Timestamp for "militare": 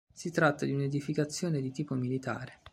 1.93-2.61